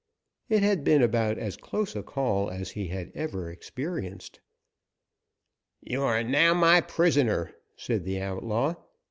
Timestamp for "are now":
6.01-6.55